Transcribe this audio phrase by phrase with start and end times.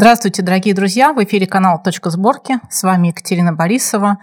[0.00, 1.12] Здравствуйте, дорогие друзья!
[1.12, 2.54] В эфире канал «Точка сборки».
[2.70, 4.16] С вами Екатерина Борисова.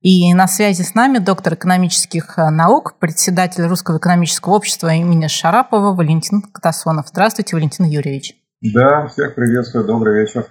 [0.00, 5.92] И на связи с нами доктор экономических э, наук, председатель Русского экономического общества имени Шарапова
[5.92, 7.08] Валентин Катасонов.
[7.08, 8.36] Здравствуйте, Валентин Юрьевич.
[8.60, 10.46] Да, всех приветствую, добрый вечер.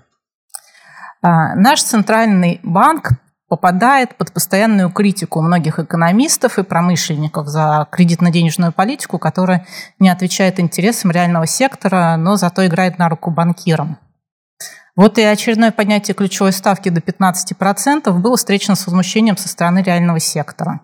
[1.22, 3.12] А, наш центральный банк
[3.48, 9.66] попадает под постоянную критику многих экономистов и промышленников за кредитно-денежную политику, которая
[10.00, 13.98] не отвечает интересам реального сектора, но зато играет на руку банкирам.
[14.96, 20.20] Вот и очередное поднятие ключевой ставки до 15% было встречено с возмущением со стороны реального
[20.20, 20.82] сектора.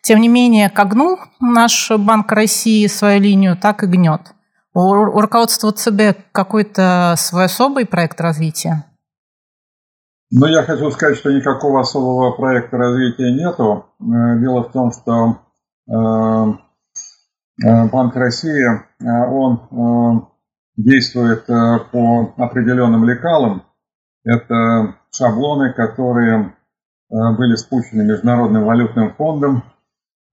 [0.00, 4.32] Тем не менее, как гнул наш Банк России свою линию, так и гнет.
[4.72, 8.84] У руководства ЦБ какой-то свой особый проект развития?
[10.32, 13.86] Ну, я хочу сказать, что никакого особого проекта развития нету.
[14.00, 15.40] Э, дело в том, что
[15.88, 15.94] э,
[17.66, 18.64] э, Банк России,
[19.02, 20.29] он
[20.82, 23.64] действует по определенным лекалам.
[24.24, 26.54] Это шаблоны, которые
[27.08, 29.64] были спущены Международным валютным фондом.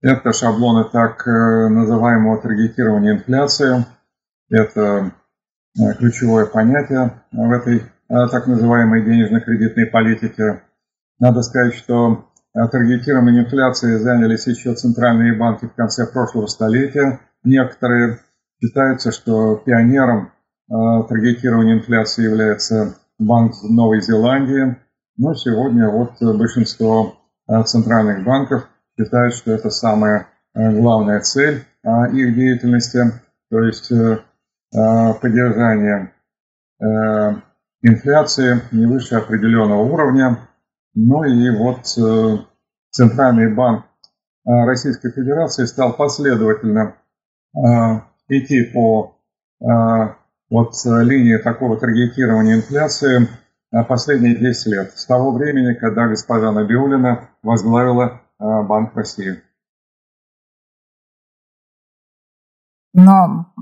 [0.00, 3.84] Это шаблоны так называемого таргетирования инфляции.
[4.50, 5.12] Это
[5.98, 10.62] ключевое понятие в этой так называемой денежно-кредитной политики.
[11.18, 17.20] Надо сказать, что таргетированием инфляции занялись еще центральные банки в конце прошлого столетия.
[17.44, 18.20] Некоторые
[18.62, 20.32] считаются, что пионером
[20.68, 24.76] таргетирования инфляции является Банк Новой Зеландии.
[25.16, 27.16] Но сегодня вот большинство
[27.64, 31.64] центральных банков считают, что это самая главная цель
[32.12, 33.00] их деятельности,
[33.50, 33.90] то есть
[34.70, 36.12] поддержание
[37.82, 40.38] инфляции не выше определенного уровня.
[40.94, 42.38] Ну и вот э,
[42.90, 43.84] Центральный банк
[44.44, 46.96] Российской Федерации стал последовательно
[48.28, 49.16] идти по
[50.50, 53.28] вот линии такого таргетирования инфляции
[53.88, 59.42] последние 10 лет, с того времени, когда госпожа Набиулина возглавила Банк России.
[62.94, 63.52] Но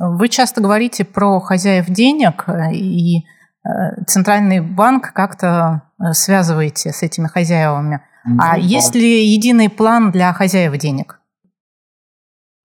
[0.00, 3.24] вы часто говорите про хозяев денег и
[3.64, 8.02] Э, центральный банк как-то э, связываете с этими хозяевами.
[8.26, 8.56] Ну, а да.
[8.56, 11.20] есть ли единый план для хозяев денег?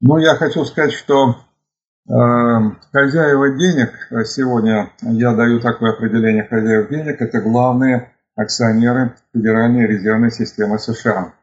[0.02, 1.34] Ну, я хочу сказать, что э,
[2.09, 3.92] хозяева денег,
[4.28, 11.34] сегодня я даю такое определение хозяев денег, это главные акционеры Федеральной резервной системы США.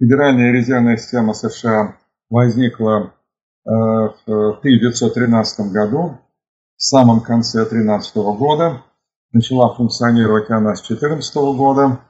[0.00, 1.96] Федеральная резервная система США
[2.28, 3.12] возникла
[3.64, 6.18] э, в 1913 году,
[6.76, 8.82] в самом конце 2013 года,
[9.36, 12.00] Начала функционировать она с 2014 года.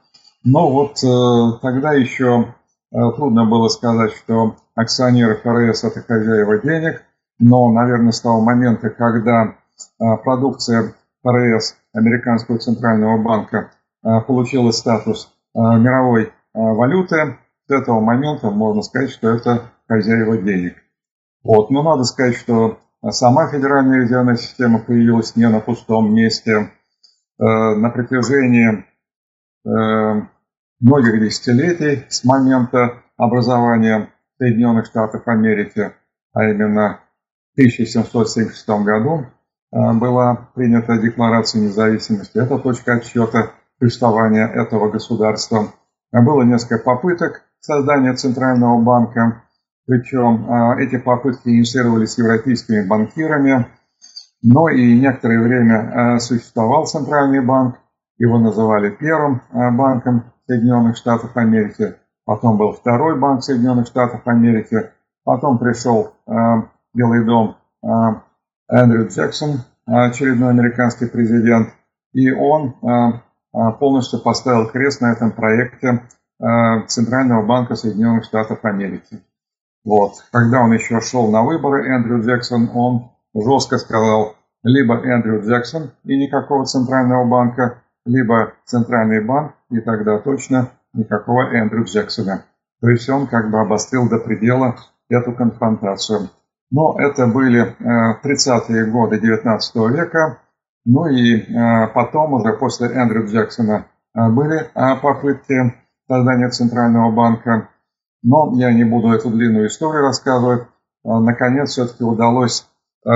[0.45, 2.53] Но вот э, тогда еще
[2.91, 7.03] э, трудно было сказать, что акционеры ФРС– это хозяева денег.
[7.39, 10.93] Но, наверное, с того момента, когда э, продукция
[11.23, 13.71] ФРС, Американского центрального банка,
[14.03, 17.37] э, получила статус э, мировой валюты,
[17.67, 20.77] с этого момента можно сказать, что это хозяева денег.
[21.43, 21.69] Вот.
[21.69, 26.71] Но надо сказать, что сама Федеральная резервная система появилась не на пустом месте.
[27.39, 28.83] Э, на протяжении
[29.63, 30.21] э,
[30.79, 34.09] многих десятилетий с момента образования
[34.39, 35.93] Соединенных Штатов Америки,
[36.33, 36.99] а именно
[37.57, 39.25] 1776 году
[39.71, 42.37] э, была принята Декларация независимости.
[42.37, 45.73] Это точка отсчета существования этого государства.
[46.11, 49.43] Было несколько попыток создания Центрального банка,
[49.85, 53.67] причем эти попытки инициировались европейскими банкирами,
[54.41, 57.77] но и некоторое время э, существовал Центральный банк,
[58.17, 61.95] его называли первым э, банком Соединенных Штатов Америки,
[62.25, 64.91] потом был второй банк Соединенных Штатов Америки,
[65.23, 66.31] потом пришел э,
[66.97, 67.57] Белый дом
[68.67, 71.69] Эндрю Джексон, очередной американский президент,
[72.11, 72.73] и он
[73.79, 76.01] полностью поставил крест на этом проекте
[76.87, 79.21] Центрального банка Соединенных Штатов Америки.
[79.85, 80.13] Вот.
[80.31, 86.17] Когда он еще шел на выборы, Эндрю Джексон, он жестко сказал, либо Эндрю Джексон и
[86.17, 92.43] никакого центрального банка, либо центральный банк, и тогда точно никакого Эндрю Джексона.
[92.81, 94.77] То есть он как бы обострил до предела
[95.09, 96.29] эту конфронтацию.
[96.69, 97.75] Но это были
[98.23, 100.39] 30-е э, годы 19 века.
[100.85, 105.73] Ну и э, потом уже после Эндрю Джексона э, были попытки
[106.07, 107.69] создания Центрального банка.
[108.23, 110.63] Но я не буду эту длинную историю рассказывать.
[111.03, 112.67] Наконец все-таки удалось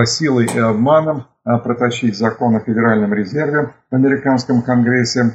[0.05, 5.33] силой и обманом протащить закон о Федеральном резерве в американском конгрессе.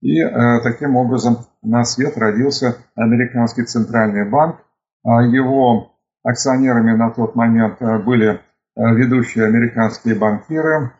[0.00, 0.22] И
[0.62, 4.56] таким образом на свет родился американский центральный банк.
[5.04, 8.40] А его акционерами на тот момент э, были э,
[8.76, 10.92] ведущие американские банкиры.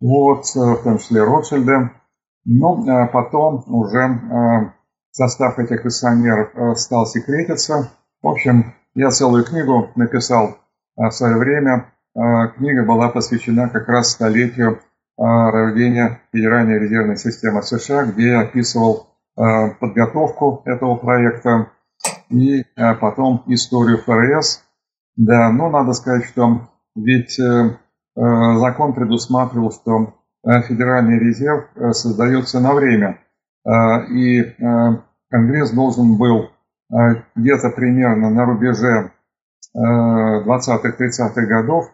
[0.00, 1.90] вот, в том числе Ротшильды.
[2.46, 4.70] Но потом уже
[5.10, 7.90] состав этих акционеров стал секретиться.
[8.20, 10.58] В общем, я целую книгу написал
[10.94, 11.90] в свое время.
[12.58, 14.78] Книга была посвящена как раз столетию
[15.16, 19.06] рождения Федеральной резервной системы США, где я описывал
[19.36, 21.70] подготовку этого проекта
[22.30, 22.64] и
[23.00, 24.64] потом историю ФРС.
[25.16, 30.14] Да, но надо сказать, что ведь э, э, закон предусматривал, что
[30.44, 33.18] э, Федеральный резерв создается на время,
[34.10, 34.56] и
[35.30, 36.50] Конгресс должен был
[37.34, 39.10] где-то примерно на рубеже
[39.74, 41.90] 20-30-х годов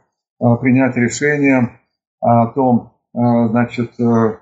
[0.60, 1.78] принять решение
[2.20, 3.92] о том, значит,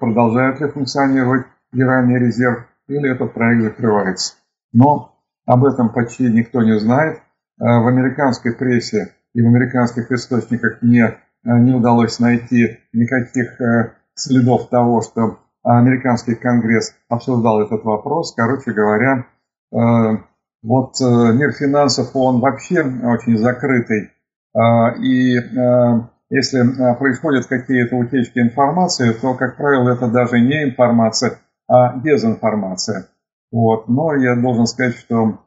[0.01, 4.37] продолжает ли функционировать Федеральный резерв или этот проект закрывается.
[4.73, 5.18] Но
[5.49, 7.21] об этом почти никто не знает.
[7.57, 13.59] В американской прессе и в американских источниках мне не удалось найти никаких
[14.15, 18.35] следов того, что американский конгресс обсуждал этот вопрос.
[18.37, 19.27] Короче говоря,
[19.71, 24.11] вот мир финансов, он вообще очень закрытый.
[25.01, 25.35] И
[26.31, 33.07] если происходят какие-то утечки информации, то, как правило, это даже не информация, а дезинформация.
[33.51, 33.89] Вот.
[33.89, 35.39] Но я должен сказать, что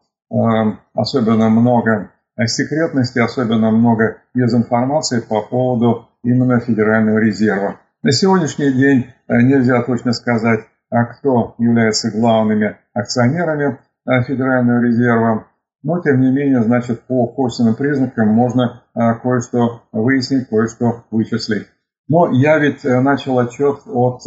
[0.93, 2.11] особенно много
[2.47, 7.79] секретности, особенно много дезинформации по поводу именно Федерального резерва.
[8.03, 15.47] На сегодняшний день э, нельзя точно сказать, а кто является главными акционерами э, Федерального резерва,
[15.83, 21.67] но тем не менее, значит, по косвенным признакам можно э, кое-что выяснить, кое-что вычислить.
[22.07, 24.21] Но я ведь начал отчет от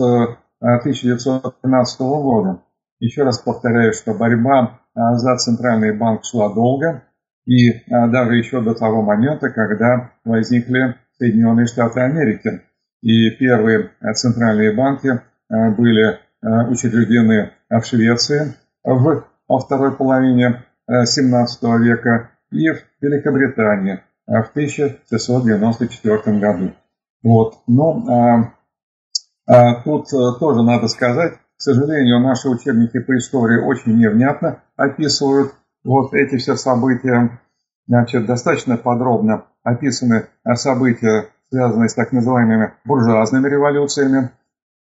[0.61, 2.61] 1913 года.
[3.01, 7.03] Еще раз повторяю, что борьба за центральный банк шла долго,
[7.47, 12.63] и а, даже еще до того момента, когда возникли Соединенные Штаты Америки.
[13.03, 15.21] И первые а, центральные банки
[15.51, 24.51] а, были учреждены в Швеции в, во второй половине 17 века и в Великобритании в
[24.51, 26.73] 1694 году.
[27.23, 27.61] Вот.
[27.67, 28.53] Но а,
[29.47, 35.55] а, тут тоже надо сказать, к сожалению, наши учебники по истории очень невнятно описывают
[35.85, 37.41] вот эти все события,
[37.87, 44.31] значит, достаточно подробно описаны события, связанные с так называемыми буржуазными революциями.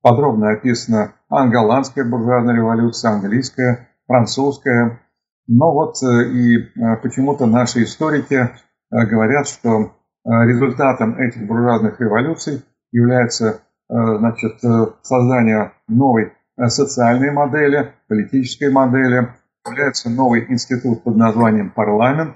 [0.01, 5.01] Подробно описана англо-голландская буржуазная революция, английская, французская.
[5.47, 8.49] Но вот э, и э, почему-то наши историки э,
[8.89, 9.93] говорят, что
[10.25, 12.61] результатом этих буржуазных революций
[12.91, 14.59] является значит,
[15.01, 16.33] создание новой
[16.65, 19.29] социальной модели, политической модели,
[19.63, 22.35] появляется новый институт под названием парламент,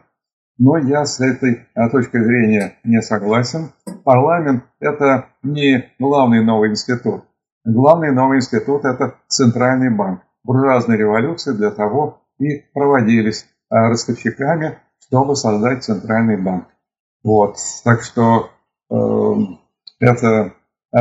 [0.58, 3.72] но я с этой а, точки зрения не согласен.
[4.04, 7.24] Парламент– это не главный новый институт.
[7.66, 10.22] Главный новый институт– это Центральный банк.
[10.44, 16.68] Буржуазные революции для того и проводились а, ростовщиками, чтобы создать Центральный банк.
[17.24, 17.58] Вот.
[17.84, 18.50] Так что
[18.90, 18.96] э,
[20.00, 20.54] это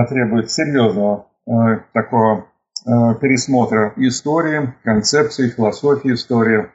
[0.09, 2.50] требует серьезного э, такого Э,
[2.85, 6.69] пересмотра истории, концепции, философии истории.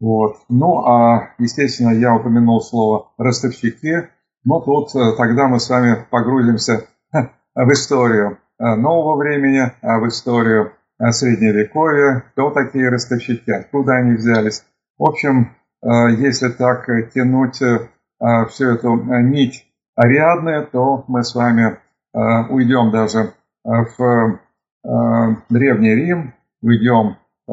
[0.00, 0.36] Вот.
[0.48, 4.08] Ну, а, естественно, я упомянул слово «ростовщики»,
[4.44, 6.86] но тут э, тогда мы с вами погрузимся
[7.54, 14.64] в историю э, нового времени, а в историю Средневековья, кто такие ростовщики, откуда они взялись.
[14.98, 16.84] В общем, если так
[17.14, 19.64] тянуть всю эту нить
[19.96, 21.78] Ариадны, то мы с вами
[22.12, 23.32] уйдем даже
[23.64, 24.38] в Э,
[24.82, 27.16] Древний Рим, уйдем
[27.48, 27.52] э,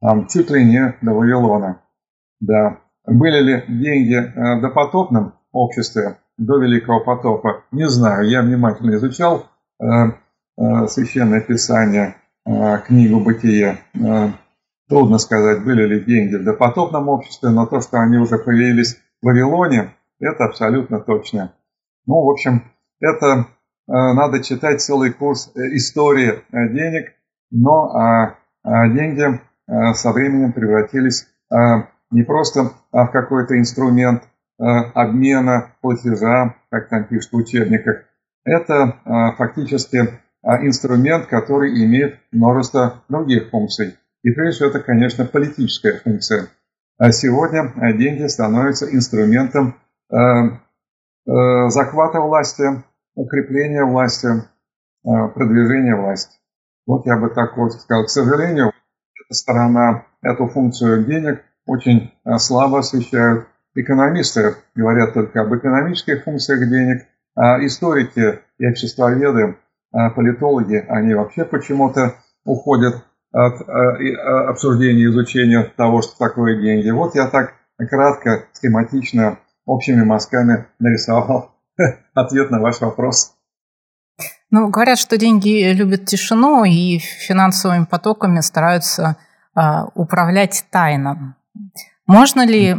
[0.00, 1.80] там, чуть ли не до Вавилона.
[2.40, 2.78] Да.
[3.06, 7.64] Были ли деньги э, в допотопном обществе, до Великого потопа?
[7.70, 9.46] Не знаю, я внимательно изучал
[10.88, 12.16] Священное Писание,
[12.86, 13.78] книгу Бытия.
[14.88, 19.26] Трудно сказать, были ли деньги в допотопном обществе, но то, что они уже появились в
[19.26, 21.52] Вавилоне, это абсолютно точно.
[22.06, 22.62] Ну, в общем,
[23.00, 23.53] это Э,
[23.86, 27.12] надо читать целый курс э, истории э, денег,
[27.50, 29.40] но а, а деньги
[29.94, 31.26] со временем превратились
[32.10, 34.24] не просто в какой-то инструмент
[34.58, 38.04] обмена, платежа, как там пишут в учебниках.
[38.44, 43.96] Это фактически инструмент, который имеет множество других функций.
[44.22, 46.48] И прежде всего это, конечно, политическая функция.
[46.98, 49.76] А сегодня деньги становятся инструментом
[51.26, 52.82] захвата власти,
[53.14, 56.36] укрепление власти, э, продвижение власти.
[56.86, 58.04] Вот я бы так вот сказал.
[58.04, 58.72] К сожалению,
[59.24, 63.46] эта сторона, эту функцию денег очень э, слабо освещают.
[63.74, 69.56] Экономисты говорят только об экономических функциях денег, а историки и обществоведы
[69.90, 73.60] политологи, они вообще почему-то уходят от
[74.48, 76.90] обсуждения, изучения того, что такое деньги.
[76.90, 81.53] Вот я так кратко, схематично, общими мазками нарисовал
[82.14, 83.34] ответ на ваш вопрос.
[84.50, 89.16] Ну, говорят, что деньги любят тишину и финансовыми потоками стараются
[89.56, 89.60] э,
[89.94, 91.36] управлять тайно.
[92.06, 92.76] Можно ли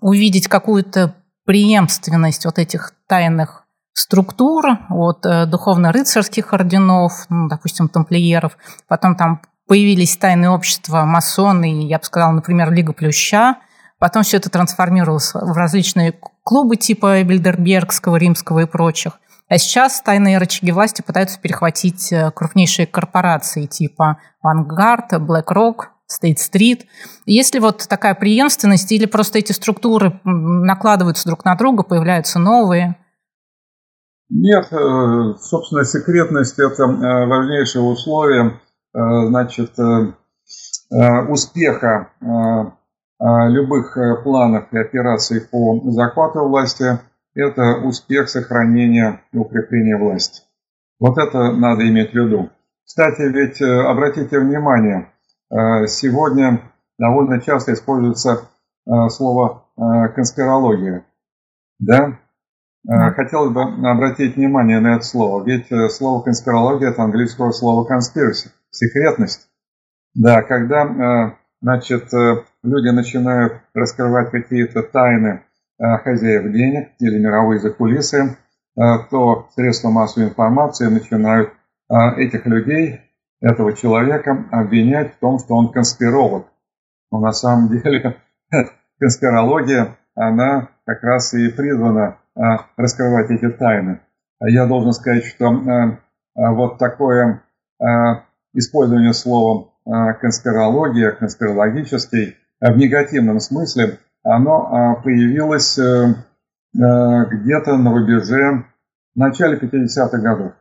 [0.00, 1.14] увидеть какую-то
[1.44, 3.64] преемственность вот этих тайных
[3.94, 8.56] структур от э, духовно-рыцарских орденов, ну, допустим, тамплиеров,
[8.88, 13.56] потом там появились тайные общества, масоны, я бы сказала, например, Лига Плюща,
[14.02, 19.12] потом все это трансформировалось в различные клубы типа Бильдербергского, Римского и прочих.
[19.48, 26.80] А сейчас тайные рычаги власти пытаются перехватить э, крупнейшие корпорации типа Vanguard, BlackRock, State Street.
[27.26, 32.96] Есть ли вот такая преемственность или просто эти структуры накладываются друг на друга, появляются новые?
[34.30, 38.60] Нет, э, собственно, секретность– это э, важнейшее условие
[38.94, 39.70] значит,
[41.30, 42.10] успеха
[43.24, 46.98] любых планов и операций по захвату власти–
[47.34, 50.42] это успех сохранения и укрепления власти.
[50.98, 52.50] Вот это надо иметь в виду.
[52.84, 55.08] Кстати, ведь э, обратите внимание,
[55.50, 56.60] э, сегодня
[56.98, 58.48] довольно часто используется
[58.86, 59.66] э, слово
[60.14, 61.06] конспирология.
[61.78, 62.18] Да?
[62.86, 65.42] Хотелось бы обратить внимание на это слово.
[65.44, 69.48] Ведь слово конспирология от английского слова conspiracy, секретность.
[70.14, 72.10] Да, когда значит,
[72.62, 75.42] люди начинают раскрывать какие-то тайны
[75.82, 78.36] Э, хозяев денег или мировые закулисы,
[78.76, 81.50] э, то средства массовой информации начинают
[81.90, 83.00] э, этих людей,
[83.40, 86.46] этого человека обвинять в том, что он конспиролог.
[87.10, 88.16] Но на самом деле
[89.00, 92.18] конспирология, она как раз и призвана
[92.76, 94.00] раскрывать эти тайны.
[94.40, 95.98] Я должен сказать, что
[96.34, 97.42] вот такое
[98.54, 99.68] использование слова
[100.20, 102.36] конспирология, конспирологический
[102.70, 106.14] в негативном смысле– оно а, появилось э, э,
[106.74, 108.64] где-то на рубеже
[109.14, 110.52] в начале 50-х годов.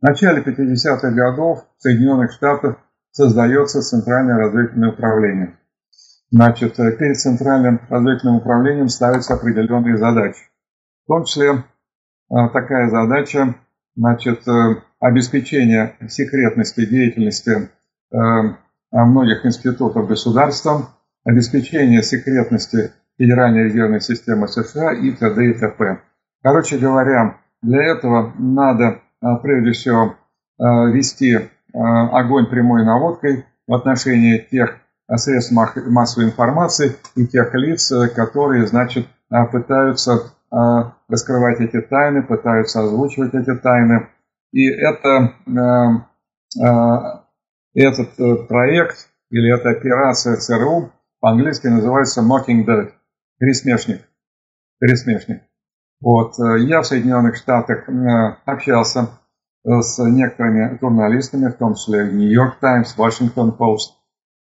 [0.00, 2.76] В начале 50-х годов в Соединенных Штатах
[3.10, 5.58] создается Центральное разведывательное управление.
[6.30, 10.44] Значит, э, перед Центральным разведывательным управлением ставятся определенные задачи.
[11.04, 11.64] В том числе
[12.30, 13.56] такая задача,
[13.96, 14.44] значит,
[15.00, 17.68] обеспечение секретности деятельности
[18.92, 20.88] многих институтов государства,
[21.24, 25.50] обеспечение секретности Федеральной резервной системы США и т.д.
[25.50, 26.00] и т.п.
[26.42, 30.16] Короче говоря, для этого надо а, прежде всего
[30.58, 34.76] а, вести а, огонь прямой наводкой в отношении тех
[35.14, 39.06] средств массовой информации и тех лиц, которые, значит,
[39.50, 40.32] пытаются
[41.08, 44.08] раскрывать эти тайны, пытаются озвучивать эти тайны.
[44.52, 45.34] И это,
[47.74, 52.90] этот э, проект или эта операция ЦРУ по-английски называется mockingbird,
[53.38, 54.00] пересмешник,
[54.80, 55.42] пересмешник.
[56.00, 56.34] Вот.
[56.40, 59.08] Э, я в Соединенных Штатах э, общался
[59.64, 63.94] э, с некоторыми журналистами, в том числе Нью-Йорк Таймс, Вашингтон Пост,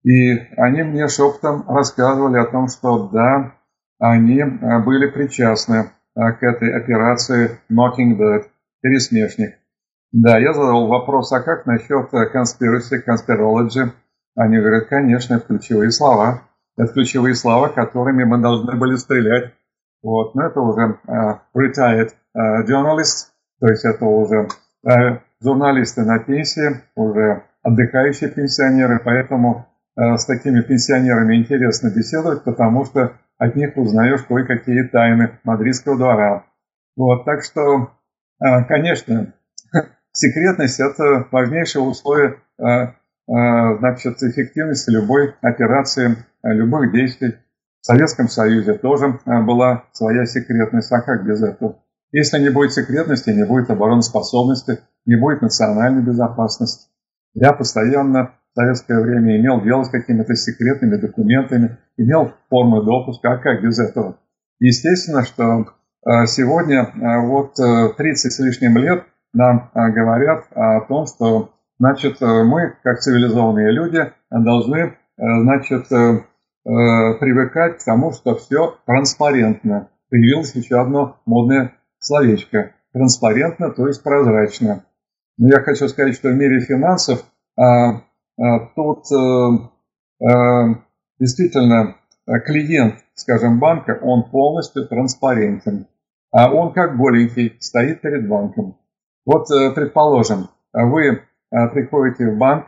[0.04, 3.56] и они мне шепотом рассказывали о том, что да,
[3.98, 4.44] они
[4.86, 8.46] были причастны к этой операции Mockingbird,
[8.82, 9.56] пересмешник.
[10.12, 13.90] Да, я задал вопрос, а как насчет conspiracy, conspirology?
[14.36, 16.44] Они говорят, конечно, ключевые слова.
[16.78, 19.54] Это ключевые слова, которыми мы должны были стрелять.
[20.04, 20.36] Вот.
[20.36, 24.48] Но это уже uh, retired uh, journalist, то есть это уже
[24.88, 29.68] uh, журналисты на пенсии, уже отдыхающие пенсионеры, поэтому
[30.00, 36.46] uh, с такими пенсионерами интересно беседовать, потому что от них узнаешь кое-какие тайны мадридского двора.
[36.96, 37.92] Вот, так что,
[38.44, 39.34] uh, конечно,
[40.12, 42.38] секретность– это важнейшее условие
[43.28, 46.16] значит, эффективности любой операции
[46.48, 47.36] Э, любых действий.
[47.82, 51.84] В Советском Союзе тоже э, была своя секретность, а как без этого?
[52.12, 56.88] Если не будет секретности, не будет обороноспособности, не будет национальной безопасности.
[57.34, 63.38] Я постоянно в советское время имел дело с какими-то секретными документами, имел формы допуска, а
[63.38, 64.20] как без этого?
[64.60, 65.66] Естественно, что
[66.06, 66.92] э, сегодня,
[67.26, 69.04] вот 30 с лишним лет,
[69.34, 75.88] нам говорят о том, что значит, мы, как цивилизованные люди, должны значит,
[76.68, 79.90] Э, привыкать к тому, что все транспарентно.
[80.10, 82.74] Появилось еще одно модное словечко.
[82.92, 84.84] Транспарентно, то есть прозрачно.
[85.38, 87.24] Но я хочу сказать, что в мире финансов
[87.58, 88.02] а,
[88.38, 90.84] а, тут а,
[91.22, 91.96] действительно
[92.46, 95.88] клиент, скажем, банка, он полностью транспарентен.
[96.32, 98.78] А он как голенький стоит перед банком.
[99.26, 102.68] Вот, предположим, вы приходите в банк,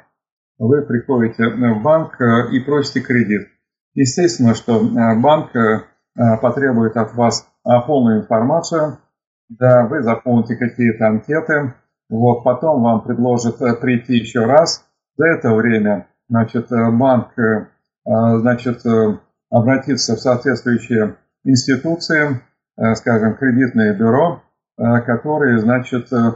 [0.58, 2.20] вы приходите в банк
[2.52, 3.48] и просите кредит.
[3.94, 4.80] Естественно, что
[5.18, 5.52] банк
[6.42, 7.48] потребует от вас
[7.88, 8.98] полную информацию,
[9.50, 11.74] да, вы заполните какие-то анкеты,
[12.10, 14.86] вот, потом вам предложат прийти еще раз.
[15.18, 17.34] За это время, значит, банк,
[18.06, 18.82] значит,
[19.50, 22.42] обратиться в соответствующие институции,
[22.78, 24.44] э, скажем, кредитное бюро,
[24.78, 26.34] э, которые, значит, э,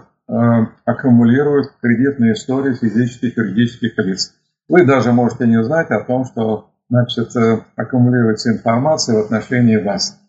[0.85, 4.33] аккумулируют кредитные истории физических и юридических лиц.
[4.67, 7.29] Вы даже можете не знать о том, что, значит,
[7.75, 10.19] аккумулируется информация в отношении вас.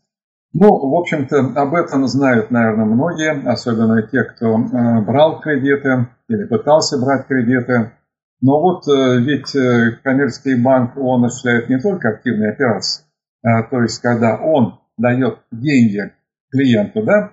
[0.52, 4.56] Ну, в общем-то, об этом знают, наверное, многие, особенно те, кто
[5.04, 7.92] брал кредиты или пытался брать кредиты.
[8.40, 13.04] Но вот э, ведь э, коммерческий банк, он осуществляет не только активные операции,
[13.42, 16.12] а, то есть когда он дает деньги
[16.50, 17.32] клиенту, да,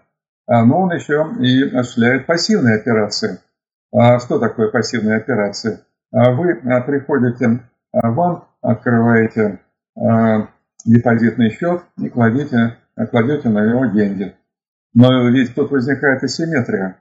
[0.52, 3.40] но он еще и осуществляет пассивные операции.
[3.94, 5.80] А что такое пассивные операции?
[6.12, 6.56] Вы
[6.86, 7.62] приходите
[7.94, 9.60] в банк, открываете
[10.86, 12.78] депозитный счет и кладете,
[13.12, 14.36] кладете на него деньги.
[14.94, 16.98] Но ведь тут возникает асимметрия.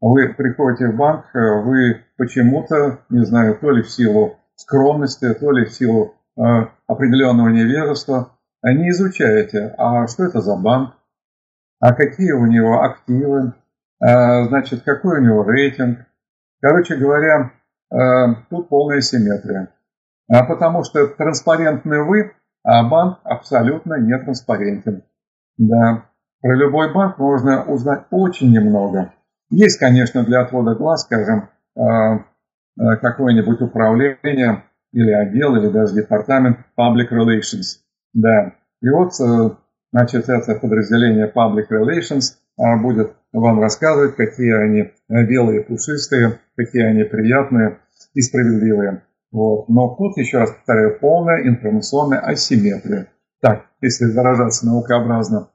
[0.00, 5.64] Вы приходите в банк, вы почему-то, не знаю, то ли в силу скромности, то ли
[5.64, 6.14] в силу
[6.86, 10.94] определенного невежества, не изучаете, а что это за банк,
[11.82, 13.54] а какие у него активы,
[14.00, 15.98] э, значит, какой у него рейтинг.
[16.60, 17.50] Короче говоря,
[17.90, 17.96] э,
[18.50, 19.68] тут полная симметрия.
[20.30, 25.02] А потому что транспарентны вы, а банк абсолютно не транспарентен.
[25.58, 26.04] Да,
[26.40, 29.12] про любой банк можно узнать очень немного.
[29.50, 34.62] Есть, конечно, для отвода глаз, скажем, э, э, какое-нибудь управление
[34.92, 37.80] или отдел, или даже департамент Public Relations.
[38.14, 38.52] Да.
[38.82, 39.14] И вот,
[39.92, 42.34] значит, это подразделение Public Relations
[42.82, 47.78] будет вам рассказывать, какие они белые, пушистые, какие они приятные
[48.14, 49.04] и справедливые.
[49.30, 49.68] Вот.
[49.68, 53.08] Но тут, еще раз повторяю, полная информационная асимметрия.
[53.40, 55.48] Так, если выражаться наукообразно.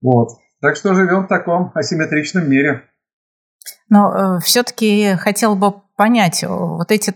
[0.00, 0.30] Вот.
[0.60, 2.82] Так что живем в таком асимметричном мире.
[3.88, 7.14] Но э, все-таки хотел бы понять, э, вот эти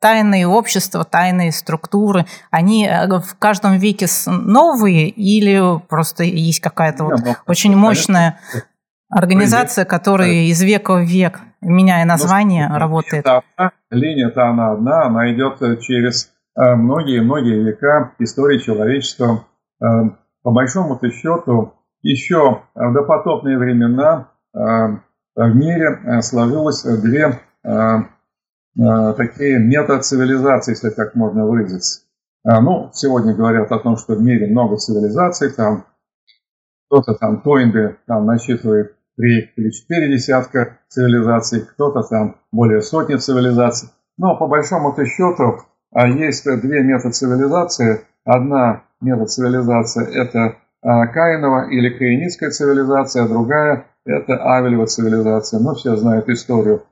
[0.00, 7.20] тайные общества, тайные структуры, они э, в каждом веке новые или просто есть какая-то вот
[7.24, 8.40] ну, очень мощная
[9.08, 13.26] организация, которая из века в век, меняя ну, название, ну, работает?
[13.90, 19.44] Линия-то она одна, она идет через многие-многие века истории человечества.
[19.78, 24.28] По большому-то счету, еще в допотопные времена
[25.36, 27.98] в мире э, сложилось две э, э,
[28.76, 32.02] такие метацивилизации, если так можно выразиться.
[32.44, 35.86] Ну, сегодня говорят о том, что в мире много цивилизаций, там
[36.88, 43.88] кто-то там Тойнби там насчитывает три или четыре десятка цивилизаций, кто-то там более сотни цивилизаций.
[44.18, 45.62] Но по большому-то счету
[45.94, 48.02] есть две метацивилизации.
[48.24, 55.60] Одна метацивилизация– это Каинова или Каинитская цивилизация, а другая это Авелева цивилизация.
[55.60, 56.84] Мы все знают историю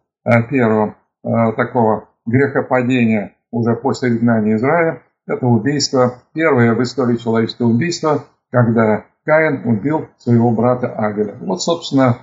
[0.51, 5.03] первого такого грехопадения уже после изгнания Израиля.
[5.27, 11.37] Это убийство, первое в истории человечества убийство, когда Каин убил своего брата Авеля.
[11.41, 12.19] Вот, собственно,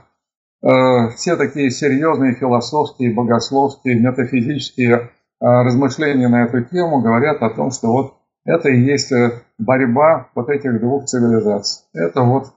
[0.62, 0.68] э,
[1.16, 5.10] все такие серьезные философские, богословские, метафизические
[5.42, 8.14] размышления на эту тему говорят о том, что вот
[8.46, 9.12] это и есть
[9.58, 11.86] борьба вот этих двух цивилизаций.
[11.94, 12.54] Это вот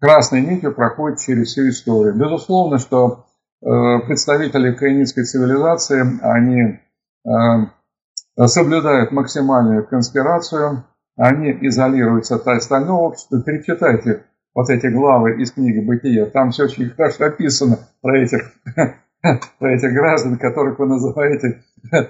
[0.00, 2.14] красной нитью проходит через всю историю.
[2.14, 3.25] Безусловно, что э,
[3.60, 6.78] представители каинитской цивилизации, они
[7.26, 10.84] э, соблюдают максимальную конспирацию,
[11.16, 13.42] они изолируются от остального общества.
[13.42, 16.26] Перечитайте вот эти главы из книги «Бытия».
[16.26, 18.52] Там все очень хорошо описано про этих,
[19.58, 22.04] про этих граждан, которых вы называете э,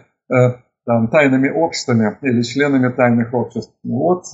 [0.84, 3.72] там, тайными обществами или членами тайных обществ.
[3.84, 4.24] Вот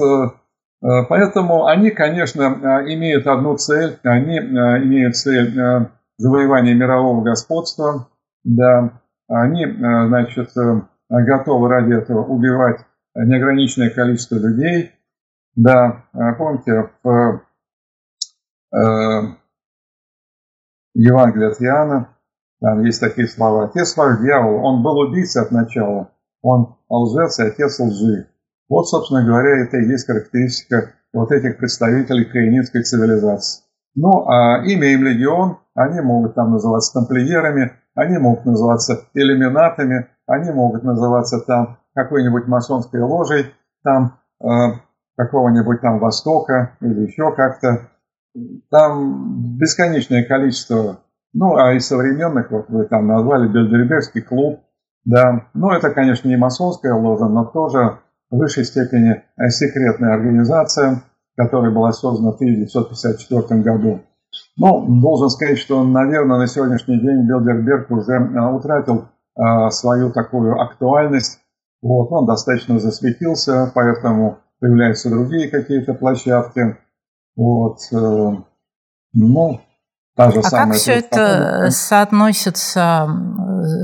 [0.83, 4.42] Э, поэтому они, конечно, э, имеют одну цель, они э,
[4.83, 5.55] имеют цель
[6.22, 8.08] завоевания мирового господства,
[8.44, 10.50] да, они, значит,
[11.08, 12.80] готовы ради этого убивать
[13.14, 14.92] неограниченное количество людей,
[15.54, 16.04] да,
[16.38, 17.42] помните, в
[20.94, 22.08] Евангелии от Иоанна,
[22.61, 23.64] там есть такие слова.
[23.64, 28.28] Отец ваш дьявол, он был убийцей от начала, он лжец и отец лжи.
[28.68, 33.64] Вот, собственно говоря, это и есть характеристика вот этих представителей каинитской цивилизации.
[33.94, 40.50] Ну, а имя им легион, они могут там называться тамплиерами, они могут называться иллюминатами, они
[40.50, 43.52] могут называться там какой-нибудь масонской ложей,
[43.83, 44.46] там э,
[45.16, 47.90] какого-нибудь там Востока или еще как-то.
[48.70, 51.00] Там бесконечное количество
[51.35, 54.61] Ну, а из современных, вот вы там назвали Бельдербергский клуб,
[55.05, 55.48] да.
[55.52, 57.98] Ну, это, конечно, не масонская ложа, но тоже
[58.31, 61.02] в высшей степени секретная организация,
[61.37, 64.01] которая была создана в 1954 году.
[64.57, 68.18] Ну, должен сказать, что, наверное, на сегодняшний день Билдерберг уже
[68.55, 69.09] утратил
[69.71, 71.40] свою такую актуальность.
[71.83, 76.79] Вот, он достаточно засветился, поэтому появляются другие какие-то площадки.
[77.35, 78.37] Вот, э,
[79.12, 79.61] ну,
[80.14, 80.66] та же а самая...
[80.68, 83.09] как все это соотносится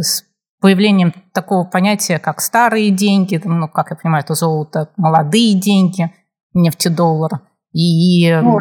[0.00, 0.24] с
[0.60, 6.12] появлением такого понятия, как старые деньги, ну, как я понимаю, это золото, молодые деньги,
[6.62, 7.40] нефтедоллар,
[7.72, 8.58] и ну,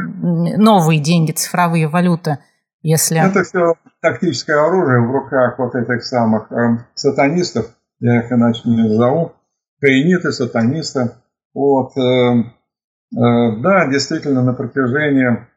[0.57, 2.39] новые деньги, цифровые валюты,
[2.81, 3.19] если...
[3.19, 7.65] Это все тактическое оружие в руках вот этих самых э, сатанистов,
[7.99, 9.33] я их иначе не назову,
[9.81, 11.11] каиниты, сатанисты.
[11.53, 15.47] Вот, э, э, да, действительно, на протяжении,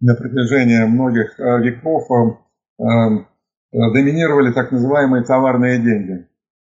[0.00, 2.84] на протяжении многих э, веков э, э,
[3.72, 6.28] доминировали так называемые товарные деньги.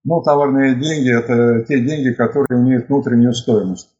[0.04, 3.95] Ну, товарные деньги– это те деньги, которые имеют внутреннюю стоимость.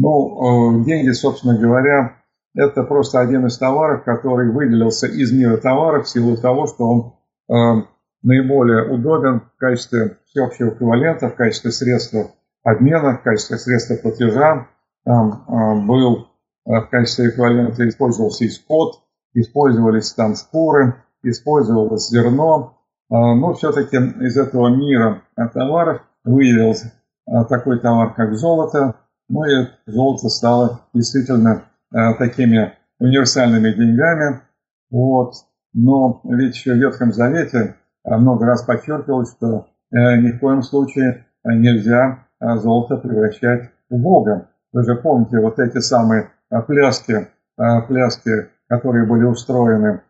[0.00, 2.22] Ну, э, деньги, собственно говоря,
[2.54, 7.14] это просто один из товаров, который выделился из мира товаров в силу того, что он
[7.48, 7.82] э,
[8.22, 12.30] наиболее удобен в качестве всеобщего эквивалента, в качестве средства
[12.62, 14.68] обмена, в качестве средства платежа.
[15.04, 16.28] Там э, был
[16.66, 19.00] э, в качестве эквивалента использовался и скот,
[19.34, 22.78] использовались там шкуры, использовалось зерно.
[23.10, 26.92] Э, но все-таки из этого мира товаров выявился
[27.26, 28.94] э, такой товар, как золото.
[29.28, 34.42] Ну и золото стало действительно Э, такими универсальными деньгами.
[34.90, 35.32] Вот.
[35.72, 41.24] Но ведь в Ветхом Завете э, много раз подчеркивалось, что э, ни в коем случае
[41.44, 44.50] нельзя золото превращать в Бога.
[44.72, 46.30] Вы же помните вот эти самые
[46.66, 50.02] пляски, пляски, которые были устроены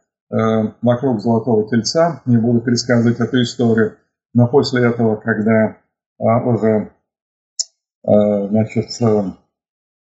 [0.83, 2.23] вокруг Золотого Тельца.
[2.27, 3.97] Не буду пересказывать эту историю.
[4.35, 5.77] Но после этого, когда
[6.19, 6.91] уже
[8.09, 8.87] значит,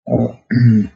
[0.07, 0.89] ну,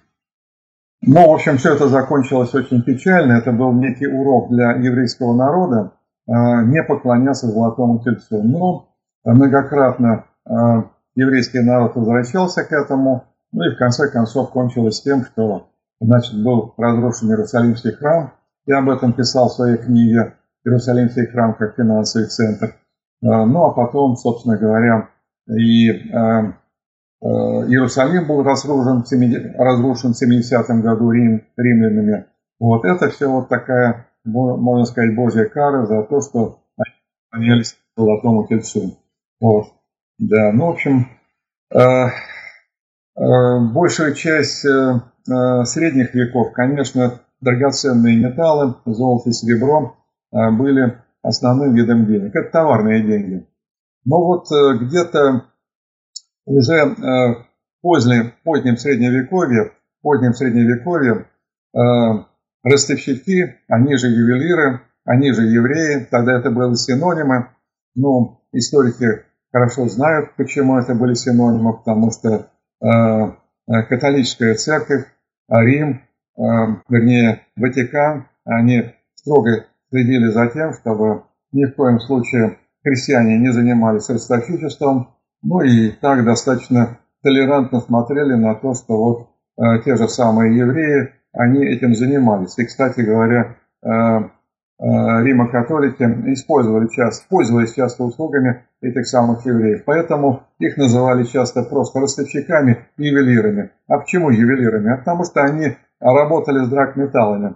[1.01, 3.33] в общем, все это закончилось очень печально.
[3.33, 5.93] Это был некий урок для еврейского народа
[6.27, 8.43] а, не поклоняться золотому тельцу.
[8.43, 8.89] Но
[9.23, 15.69] многократно а, еврейский народ возвращался к этому, ну и в конце концов кончилось тем, что
[15.99, 18.33] значит, был разрушен Иерусалимский храм.
[18.65, 22.75] Я об этом писал в своей книге «Иерусалимский храм как финансовый центр».
[23.21, 25.09] Ну а потом, собственно говоря,
[25.49, 26.53] и Э,
[27.21, 32.25] Иерусалим был разрушен в 70-м году Рим, римлянами.
[32.59, 36.93] Вот это все вот такая, можно сказать, божья кара за то, что они
[37.29, 38.97] поклонялись золотому тельцу.
[39.41, 39.67] Вот.
[40.17, 41.07] Да, ну, в общем,
[41.73, 42.09] э, э,
[43.73, 44.65] большая часть
[45.65, 49.95] средних веков, конечно, драгоценные металлы, золото и серебро
[50.31, 52.35] были основным видом денег.
[52.35, 53.47] Это товарные деньги.
[54.05, 54.47] Но вот
[54.81, 55.49] где-то
[56.49, 57.35] уже э,
[57.81, 61.27] позднем, позднем средневековье, позднем средневековье
[61.73, 61.79] э,
[62.63, 67.49] ростовщики, они же ювелиры, они же евреи, тогда это были синонимы.
[67.95, 72.49] Ну, историки хорошо знают, почему это были синонимы, потому что
[72.81, 75.05] э, католическая церковь,
[75.47, 76.01] Рим,
[76.37, 84.09] вернее, Ватикан, они строго следили за тем, чтобы ни в коем случае христиане не занимались
[84.09, 90.57] ростовщичеством, ну и так достаточно толерантно смотрели на то, что вот э, те же самые
[90.57, 92.57] евреи, они этим занимались.
[92.57, 94.23] И, кстати говоря, э, э,
[94.79, 99.83] Рима-католики использовали часто, пользовались часто услугами этих самых евреев.
[99.85, 103.71] Поэтому их называли часто просто ростовщиками ювелирами.
[103.87, 104.93] А почему ювелирами?
[104.93, 107.55] А потому что они работали с драгметаллами.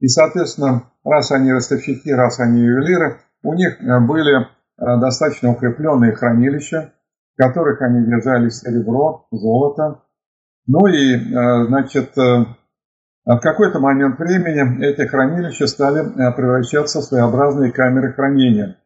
[0.00, 4.46] И, соответственно, раз они ростовщики, раз они ювелиры, у них были
[4.78, 6.92] достаточно укрепленные хранилища,
[7.40, 10.02] которых они держали серебро, золото.
[10.66, 12.44] Ну и, э, значит, э,
[13.24, 18.76] в какой-то момент времени эти хранилища стали э, превращаться в своеобразные камеры хранения.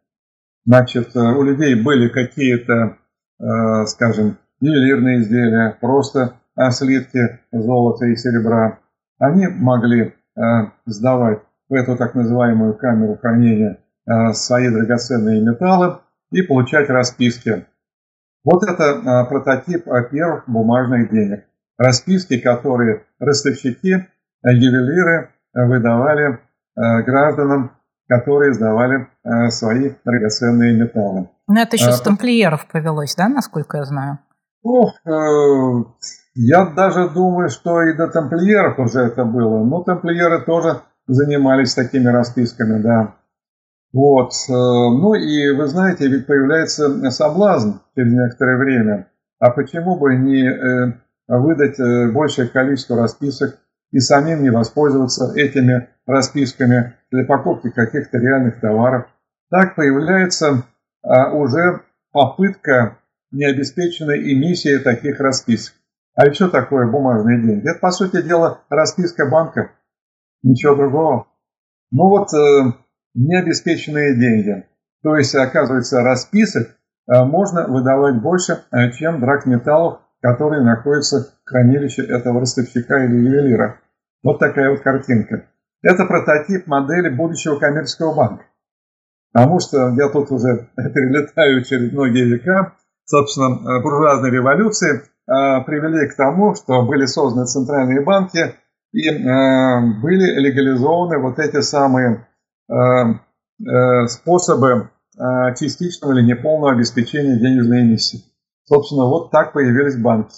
[0.67, 2.97] Значит, у людей были какие-то,
[3.87, 6.37] скажем, ювелирные изделия, просто
[6.71, 8.79] слитки золота и серебра.
[9.19, 10.14] Они могли
[10.87, 13.77] сдавать в эту так называемую камеру хранения
[14.33, 15.99] свои драгоценные металлы
[16.31, 17.67] и получать расписки
[18.44, 21.44] вот это а, прототип а, первых бумажных денег.
[21.78, 23.94] Расписки, которые ростовщики,
[24.42, 26.40] а, ювелиры выдавали
[26.76, 27.70] гражданам,
[28.09, 29.07] которые сдавали
[29.50, 31.28] свои драгоценные металлы.
[31.46, 34.18] Но это еще а, с тамплиеров повелось, да, насколько я знаю?
[34.64, 34.88] Ну,
[36.35, 39.62] я даже думаю, что и до тамплиеров уже это было.
[39.62, 43.14] Но тамплиеры тоже занимались такими расписками, да.
[43.94, 44.33] Вот.
[44.48, 49.09] Э, ну и вы знаете, ведь появляется соблазн через некоторое время.
[49.38, 50.92] А почему бы не э,
[51.28, 53.57] выдать э, большее количество расписок
[53.92, 59.07] и самим не воспользоваться этими расписками для покупки каких-то реальных товаров?
[59.48, 60.64] Так появляется
[61.02, 62.98] а, уже попытка
[63.30, 65.74] необеспеченной эмиссии таких расписок.
[66.16, 67.70] А еще такое бумажные деньги?
[67.70, 69.70] Это, по сути дела, расписка банка.
[70.42, 71.28] Ничего другого.
[71.92, 72.30] Ну вот,
[73.14, 74.66] необеспеченные деньги.
[75.03, 76.68] То есть, оказывается, расписок
[77.07, 83.81] э, можно выдавать больше, э, чем драгметаллов, которые находятся в хранилище этого ростовщика или ювелира.
[84.22, 85.46] Вот такая вот картинка.
[85.83, 88.44] Это прототип модели будущего коммерческого банка.
[89.33, 92.74] Потому что я тут уже перелетаю через многие века.
[93.05, 98.57] Собственно, э, буржуазные революции привели к тому, что были созданы центральные банки
[98.92, 102.27] и были легализованы вот эти самые
[104.09, 108.24] способы э, частичного или неполного обеспечения денежной эмиссии.
[108.64, 110.35] Собственно, вот так появились банки.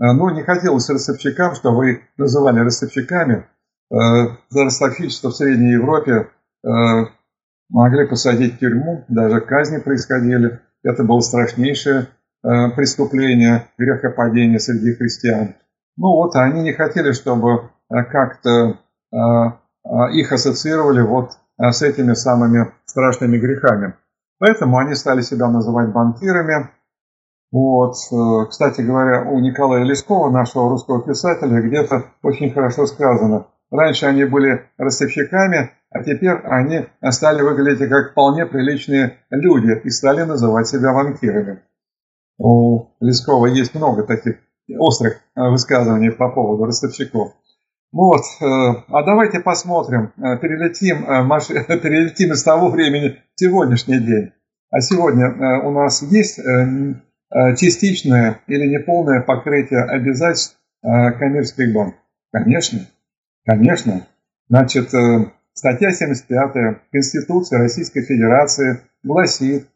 [0.00, 3.46] Ну, не хотелось ростовщикам, что вы называли ростовщиками.
[3.90, 6.28] За ростовщичество в Средней Европе
[7.68, 10.60] могли посадить в тюрьму, даже казни происходили.
[10.84, 12.06] Это было страшнейшее
[12.42, 15.56] преступление, грехопадение среди христиан.
[15.96, 18.78] Ну вот, они не хотели, чтобы как-то
[20.12, 23.94] их ассоциировали вот Э, с этими самыми страшными грехами.
[24.38, 26.70] Поэтому они стали себя называть банкирами.
[27.50, 27.94] Вот.
[28.12, 33.46] Э, кстати говоря, у Николая Лескова, нашего русского писателя, где-то очень хорошо сказано.
[33.70, 40.22] Раньше они были ростовщиками, а теперь они стали выглядеть как вполне приличные люди и стали
[40.22, 41.62] называть себя банкирами.
[42.38, 44.36] У Лескова есть много таких
[44.78, 47.32] острых э, высказываний по поводу ростовщиков.
[47.90, 54.32] Вот, э, а давайте посмотрим, э, перелетим, э, перелетим из того времени в сегодняшний день.
[54.70, 56.38] А сегодня у нас есть
[57.56, 61.98] частичное или неполное покрытие обязательств коммерческих банков?
[62.30, 62.80] Конечно,
[63.46, 64.06] конечно.
[64.50, 64.92] Значит,
[65.54, 69.68] статья 75 Конституции Российской Федерации гласит,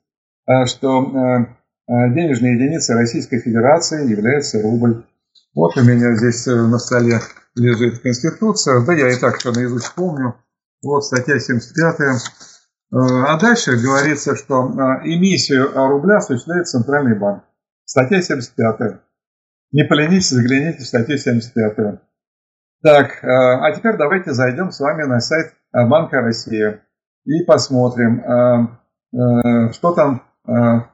[0.67, 1.47] что
[1.89, 5.05] денежной единицей Российской Федерации является рубль.
[5.55, 7.21] Вот у меня здесь на столе
[7.55, 8.85] лежит Конституция.
[8.85, 10.35] Да я и так все наизусть помню.
[10.83, 12.01] Вот статья 75.
[12.01, 12.15] Э,
[12.93, 17.45] а дальше говорится, что э, эмиссию рубля осуществляет Центральный банк.
[17.85, 19.01] Статья 75.
[19.73, 22.01] Не поленитесь, загляните в статью 75.
[22.83, 26.81] Так, э, а теперь давайте зайдем с вами на сайт Банка России
[27.25, 28.21] и посмотрим,
[29.73, 30.23] что там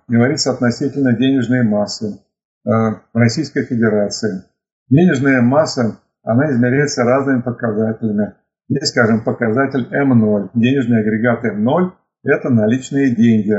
[0.07, 2.21] говорится относительно денежной массы
[3.15, 4.45] Российской Федерации.
[4.91, 8.35] Денежная масса она измеряется разными показателями.
[8.69, 10.51] Есть, скажем, показатель М0.
[10.53, 11.93] Денежный агрегат М0–
[12.25, 13.55] это наличные деньги.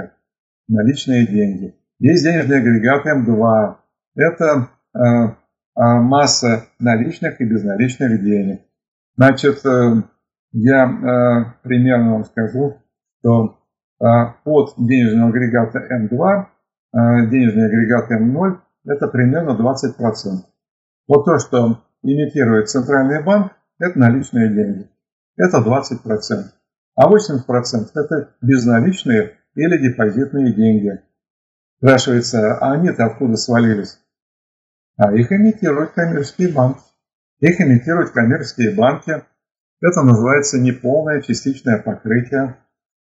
[0.67, 1.75] Наличные деньги.
[1.97, 3.75] Есть денежный агрегат М2.
[4.15, 5.31] Это э, э,
[5.75, 8.61] масса наличных и безналичных денег.
[9.17, 10.03] Значит, э,
[10.51, 12.77] я э, примерно вам скажу,
[13.19, 13.57] что
[13.99, 14.05] э,
[14.45, 16.45] от денежного агрегата М2
[16.93, 20.43] э, денежный агрегат М0– это примерно 20%.
[21.07, 24.89] Вот то, что имитирует центральный банк, это наличные деньги.
[25.37, 26.51] Это 20%.
[26.95, 31.01] А 80% это безналичные или депозитные деньги.
[31.77, 33.99] Спрашивается, а они-то откуда свалились?
[34.97, 36.81] А их имитируют коммерческие банки.
[37.39, 39.23] Их имитируют коммерческие банки.
[39.81, 42.57] Это называется неполное частичное покрытие.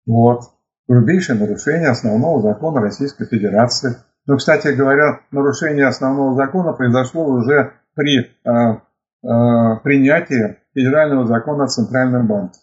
[0.06, 0.42] Вот.
[0.86, 3.96] Грубейшее нарушение основного закона Российской Федерации.
[4.28, 11.68] Но, кстати говоря, нарушение основного закона произошло уже при э, э, принятии федерального закона о
[11.68, 12.60] Центральном банке.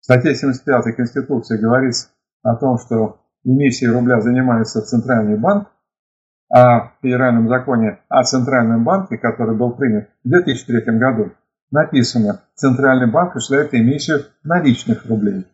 [0.00, 2.10] В статье 75 Конституции говорится
[2.44, 5.68] о том, что эмиссией рубля занимается Центральный банк,
[6.48, 11.32] а в федеральном законе о Центральном банке, который был принят в 2003 году,
[11.72, 15.44] написано, Центральный банк осуществляет эмиссию наличных рублей.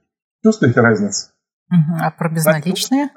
[0.44, 1.30] Чувствуете разницу?
[1.70, 3.08] А про безналичные?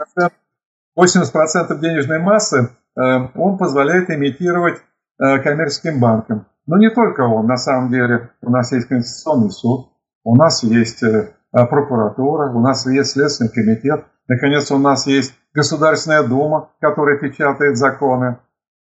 [0.97, 3.01] 80% денежной массы э,
[3.35, 4.79] он позволяет имитировать
[5.19, 6.47] Э, коммерческим банкам.
[6.65, 9.91] Но не только он, на самом деле у нас есть Конституционный суд,
[10.23, 16.23] у нас есть э, прокуратура, у нас есть Следственный комитет, наконец у нас есть Государственная
[16.23, 18.39] Дума, которая печатает законы.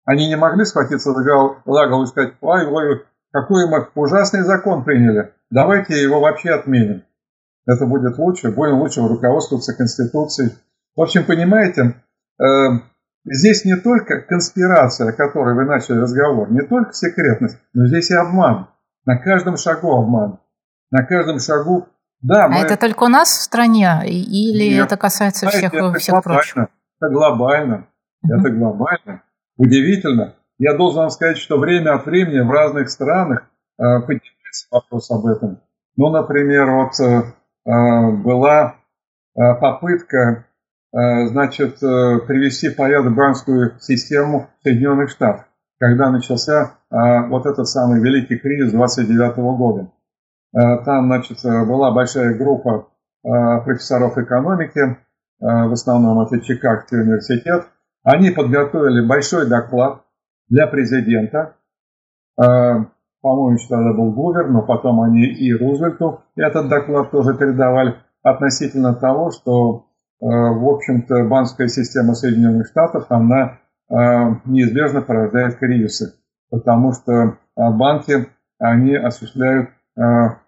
[0.04, 5.34] Они не могли схватиться за голову и сказать, ой, ой, какой мы ужасный закон приняли,
[5.50, 7.04] давайте его вообще отменим.
[7.66, 10.52] Это будет лучше, будем лучше руководствоваться Конституцией.
[10.98, 12.04] В общем, понимаете,
[12.40, 12.44] э,
[13.30, 18.16] Здесь не только конспирация, о которой вы начали разговор, не только секретность, но здесь и
[18.16, 18.70] обман.
[19.06, 20.40] На каждом шагу обман.
[20.92, 21.88] На каждом шагу
[22.22, 22.58] да, а мы...
[22.60, 26.58] это только у нас в стране или Нет, это касается всех, это всех прочих?
[27.00, 27.88] Это глобально.
[28.26, 28.40] Uh-huh.
[28.40, 29.24] Это глобально.
[29.58, 30.36] Удивительно.
[30.58, 33.42] Я должен вам сказать, что время от времени в разных странах
[33.78, 35.62] э, поднимается вопрос об этом.
[35.98, 37.24] Ну, например, вот э,
[37.70, 38.78] э была
[39.36, 40.48] э, попытка
[40.92, 45.46] значит, э, привести в порядок банковскую систему Соединенных Штатов,
[45.80, 49.92] когда начался э, вот этот самый великий кризис 29 года.
[50.56, 52.88] Э, там, значит, э, была большая группа
[53.24, 53.30] э,
[53.64, 54.98] профессоров экономики,
[55.40, 57.68] в основном это Чикагский университет.
[58.04, 60.02] Они подготовили большой доклад
[60.50, 61.58] для президента.
[62.36, 69.30] По-моему, тогда был Гувер, но потом они и Рузвельту этот доклад тоже передавали относительно того,
[69.30, 69.87] что,
[70.20, 76.16] в общем-то, банковская система Соединенных Штатов, она неизбежно порождает кризисы,
[76.50, 78.28] потому что банки,
[78.60, 79.70] они осуществляют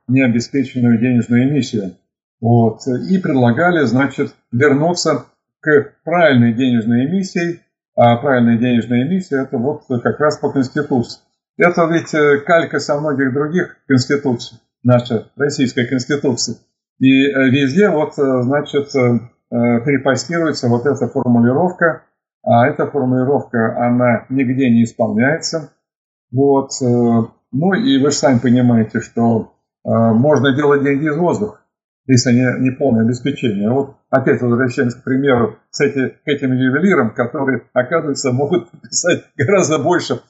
[0.08, 1.95] необеспеченную денежную эмиссию.
[2.41, 2.82] Вот.
[2.88, 5.25] И предлагали, значит, вернуться
[5.62, 7.62] к правильной денежной эмиссии.
[7.95, 11.19] А правильная денежная эмиссия– это вот как раз по Конституции.
[11.58, 16.55] Это ведь э, калька со многих других конституций, наша российская конституция.
[16.99, 18.88] И э, везде вот, э, значит,
[19.50, 22.04] перепостируется вот эта формулировка,
[22.44, 25.72] а эта формулировка, она нигде не исполняется.
[26.32, 26.72] Вот.
[26.82, 31.62] Ну и вы же сами понимаете, что а, можно делать деньги из воздуха,
[32.06, 33.72] если не, не полное обеспечение.
[33.72, 39.80] Вот опять возвращаемся к примеру с эти, к этим ювелирам, которые, оказывается, могут писать гораздо
[39.80, 40.22] больше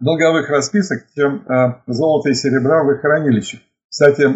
[0.00, 1.44] долговых расписок, чем
[1.86, 3.60] золота и серебра в их хранилищах.
[3.90, 4.28] Кстати,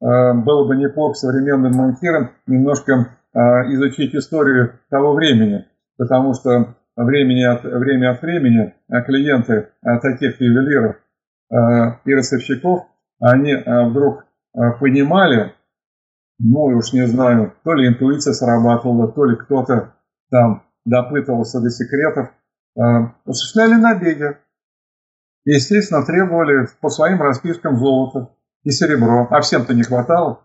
[0.00, 8.12] было бы неплохо современным банкирам немножко изучить историю того времени, потому что времени от, время
[8.12, 8.74] от времени
[9.06, 9.70] клиенты
[10.02, 10.96] таких ювелиров
[12.04, 12.86] и ростовщиков
[13.20, 15.54] они э, вдруг э, понимали,
[16.38, 19.94] ну уж не знаю, то ли интуиция срабатывала, то ли кто-то
[20.30, 22.28] там допытывался до секретов,
[22.76, 22.80] э,
[23.24, 24.36] осуществляли набеги.
[25.44, 28.35] Естественно, требовали по своим распискам золото
[28.66, 30.40] и серебро, а всем-то не хватало.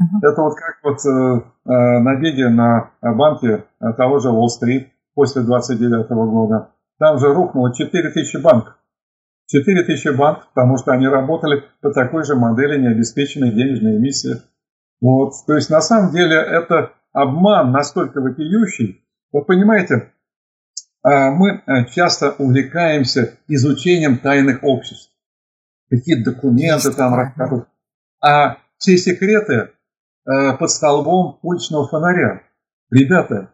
[0.00, 0.18] Uh-huh.
[0.22, 3.64] Это вот как вот э, набеги на банки
[3.96, 6.70] того же Уолл-стрит после 29 года.
[6.98, 8.76] Там же рухнуло 4000 банков.
[9.46, 14.36] 4 тысячи банков, потому что они работали по такой же модели необеспеченной денежной эмиссии.
[15.00, 15.34] Вот.
[15.46, 19.04] То есть на самом деле это обман настолько вопиющий.
[19.32, 20.12] Вот понимаете,
[21.02, 25.13] а, мы э, часто увлекаемся изучением тайных обществ.
[25.94, 27.68] Какие документы там рассказывают.
[28.20, 29.70] А все секреты
[30.26, 32.42] э, под столбом уличного фонаря.
[32.90, 33.50] Ребята,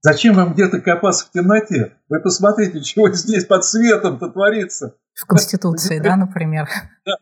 [0.00, 1.96] зачем вам где-то копаться в темноте?
[2.08, 4.94] Вы посмотрите, чего здесь под светом-то творится.
[5.14, 6.68] В Конституции, да, например?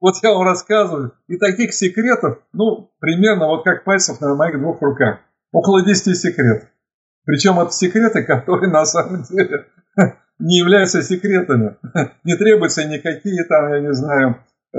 [0.00, 1.14] Вот я вам рассказываю.
[1.28, 5.20] И таких секретов, ну, примерно вот как пальцев на моих двух руках.
[5.50, 6.68] Около 10 секретов.
[7.24, 9.66] Причем это секреты, которые на самом деле
[10.38, 11.76] не являются секретами.
[12.24, 14.38] Не требуются никакие там, я не знаю,
[14.72, 14.78] э,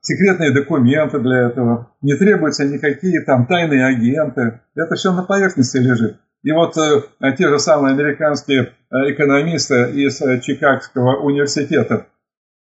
[0.00, 1.92] секретные документы для этого.
[2.02, 4.60] Не требуются никакие там тайные агенты.
[4.74, 6.18] Это все на поверхности лежит.
[6.42, 7.02] И вот э,
[7.36, 12.06] те же самые американские э, экономисты из Чикагского университета,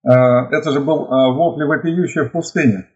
[0.01, 2.87] это же был э, вопль вопиющий в пустыне.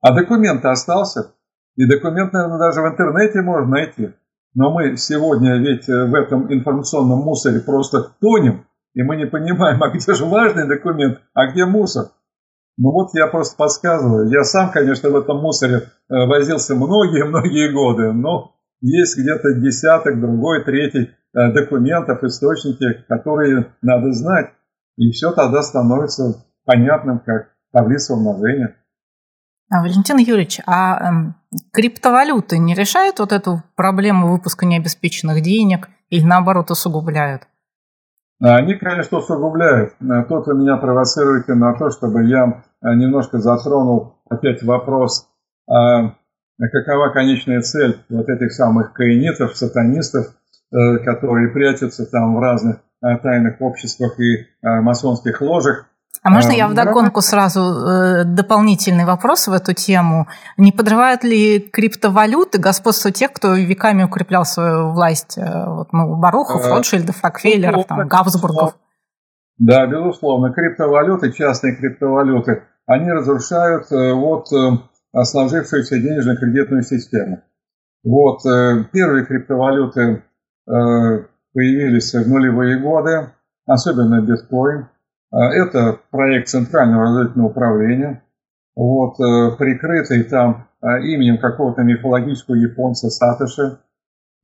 [0.00, 1.32] А документ остался,
[1.76, 4.14] и документ, наверное, даже в интернете можно найти.
[4.54, 9.90] Но мы сегодня ведь в этом информационном мусоре просто тонем, и мы не понимаем, а
[9.90, 12.10] где же важный документ, а где мусор.
[12.76, 14.30] Ну вот я просто подсказываю.
[14.30, 20.64] Я сам, конечно, в этом мусоре э, возился многие-многие годы, но есть где-то десяток, другой,
[20.64, 24.50] третий э, документов, источники, которые надо знать.
[24.96, 28.76] И все тогда становится понятным, как таблица умножения.
[29.70, 31.34] А, Валентин Юрьевич, а эм,
[31.72, 37.42] криптовалюты не решают вот эту проблему выпуска необеспеченных денег или наоборот усугубляют?
[38.40, 39.94] Они, конечно, усугубляют.
[40.00, 45.26] Э, тут вы меня провоцируете на то, чтобы я э, немножко затронул опять вопрос
[46.72, 50.28] какова конечная цель вот этих самых каинитов, сатанистов,
[50.72, 55.87] э, которые прячутся там в разных тайных обществах и масонских ложах.
[56.22, 60.26] А можно я вдогонку сразу э, дополнительный вопрос в эту тему?
[60.56, 65.38] Не подрывают ли криптовалюты господство тех, кто веками укреплял свою власть?
[65.38, 68.76] Вот, ну, Барухов, Ротшильдов, Рокфеллеров, там, Габсбургов.
[69.58, 70.52] Да, безусловно.
[70.52, 74.48] Криптовалюты, частные криптовалюты, они разрушают вот
[75.24, 77.42] сложившуюся денежно-кредитную систему.
[78.04, 80.22] Вот, э, первые криптовалюты э,
[81.52, 83.32] появились в нулевые годы,
[83.66, 84.88] особенно биткоин.
[85.32, 88.22] Э, это проект Центрального разведывательного управления.
[88.76, 89.16] вот,
[89.58, 93.78] прикрытый там именем какого-то мифологического японца Сатоши.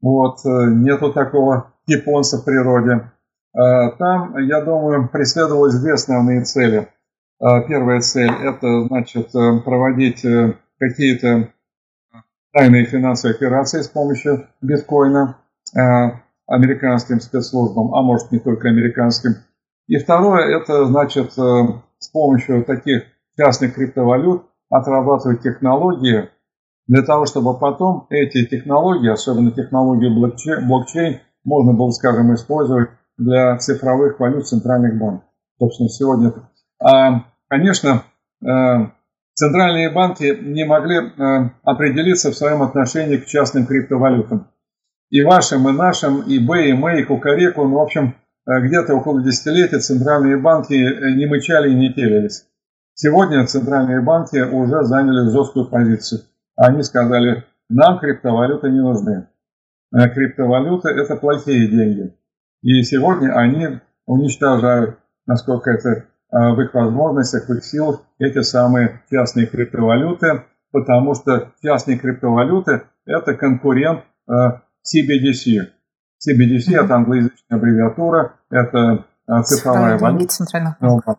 [0.03, 3.13] Вот, нету такого японца в природе.
[3.53, 6.89] Там, я думаю, преследовалось две основные цели.
[7.39, 9.31] Первая цель– это, значит,
[9.65, 10.27] проводить
[10.81, 11.55] какие-то
[12.55, 15.37] тайные финансовые операции с помощью биткоина
[15.77, 15.81] э,
[16.47, 19.33] американским спецслужбам, а может не только американским.
[19.87, 21.67] И второе, это значит э,
[21.99, 23.05] с помощью таких
[23.37, 26.31] частных криптовалют отрабатывать технологии
[26.87, 33.59] для того, чтобы потом эти технологии, особенно технологии блокчейн, блокчейн можно было, скажем, использовать для
[33.59, 35.29] цифровых валют центральных банков.
[35.59, 36.33] Собственно, сегодня.
[36.81, 38.03] А, конечно,
[38.43, 38.87] э,
[39.35, 44.49] Центральные банки не могли э, определиться в своем отношении к частным криптовалютам.
[45.11, 48.15] И вашим, и нашим, и Б, и М, и Кукареку, ну, в общем,
[48.47, 52.47] где-то около десятилетия центральные банки э, не мычали и не телились.
[52.95, 56.23] Сегодня центральные банки уже заняли жесткую позицию.
[56.57, 59.29] Они сказали, нам криптовалюты не нужны.
[59.93, 62.17] Криптовалюты– это плохие деньги.
[62.63, 69.03] И сегодня они уничтожают, насколько это Э, в их возможностях, в их силах эти самые
[69.09, 70.43] частные криптовалюты,
[70.73, 74.33] потому что частные криптовалюты– это конкурент э,
[74.83, 75.61] CBDC.
[76.27, 80.29] CBDC это англоязычная аббревиатура, это э, цифровая валюта.
[80.29, 81.19] Центральных банков.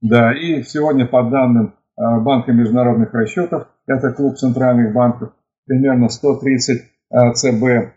[0.00, 5.32] Да, и сегодня по данным Банка международных расчетов, это клуб центральных банков,
[5.66, 6.82] примерно 130
[7.34, 7.92] ЦБ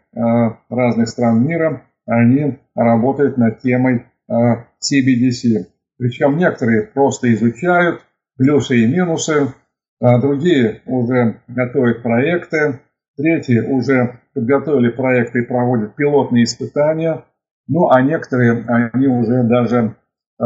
[0.69, 5.67] разных стран мира, они работают над темой CBDC.
[5.97, 8.01] Причем некоторые просто изучают
[8.37, 9.53] плюсы и минусы,
[10.01, 12.81] а другие уже готовят проекты,
[13.15, 17.23] третьи уже подготовили проекты и проводят пилотные испытания,
[17.67, 19.95] ну а некоторые, они уже даже
[20.39, 20.43] э,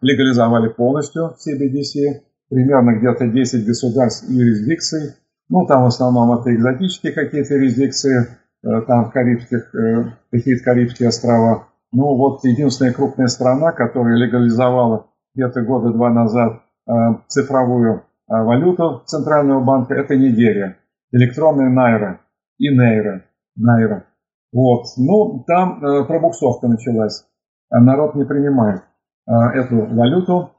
[0.00, 5.14] легализовали полностью CBDC, примерно где-то 10 государств и юрисдикций,
[5.48, 8.26] ну там в основном это экзотические какие-то юрисдикции,
[8.62, 15.62] э, там карибских, э, какие-то Карибские острова, ну вот единственная крупная страна, которая легализовала где-то
[15.62, 16.92] года два назад э,
[17.26, 20.76] цифровую э, валюту Центрального банка, это Нигерия.
[21.12, 22.20] Электронная найра
[22.58, 23.24] и нейра.
[23.60, 24.04] Найра.
[24.52, 24.86] Вот.
[24.96, 27.24] Ну, там э, пробуксовка началась.
[27.70, 28.82] Народ не принимает
[29.28, 30.50] эту валюту.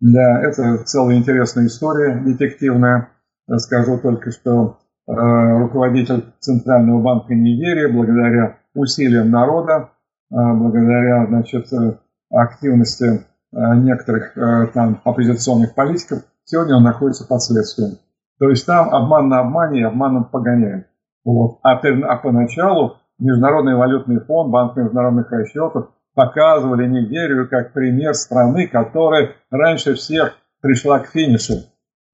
[0.00, 3.10] Для это целая интересная история, детективная.
[3.58, 9.90] Скажу только, что руководитель Центрального банка Нигерии, благодаря усилиям народа,
[10.34, 11.96] а, благодаря значит, э,
[12.30, 17.98] активности э, некоторых э, там оппозиционных политиков, сегодня он находится под следствием.
[18.40, 20.88] То есть там обман на обмане и обманом погоняют.
[21.24, 21.58] Вот.
[21.62, 29.32] А, а поначалу Международный валютный фонд, Банк международных расчетов показывали Нигерию как пример страны, которая
[29.50, 31.54] раньше всех пришла к финишу.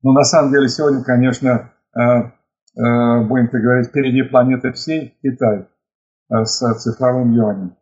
[0.03, 5.67] Но на самом деле сегодня, конечно, будем так говорить, впереди планеты всей Китай
[6.31, 7.77] с цифровым юанем.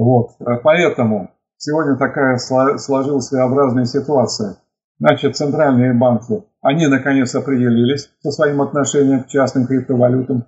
[0.00, 0.30] Вот.
[0.40, 4.56] Э, поэтому сегодня такая сложилась своеобразная ситуация.
[5.00, 10.44] Значит, центральные банки, они наконец определились со своим отношением к частным криптовалютам.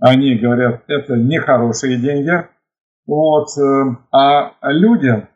[0.00, 2.32] Они говорят, это нехорошие деньги.
[3.06, 3.46] Вот.
[3.56, 5.28] Э, а люди,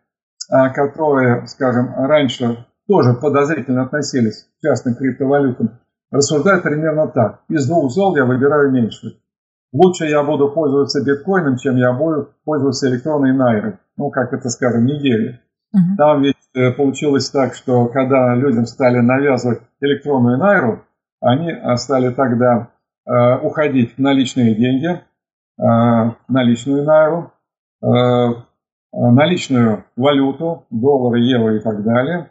[0.51, 5.79] а, которые, скажем, раньше тоже подозрительно относились к частным криптовалютам,
[6.11, 7.43] рассуждают примерно так.
[7.49, 9.21] Из двух зол я выбираю меньше.
[9.73, 13.79] Лучше я буду пользоваться биткоином, чем я буду пользоваться электронной найрой.
[13.97, 15.41] Ну, как это, скажем, Нигерия.
[15.73, 15.97] Uh-huh.
[15.97, 20.85] Там ведь э, получилось так, что когда людям стали навязывать электронную найру,
[21.21, 22.71] они э, стали тогда
[23.07, 27.33] э, уходить в наличные деньги, э, наличную найру,
[27.83, 27.87] э,
[28.93, 32.31] наличную валюту, доллары, евро и так далее.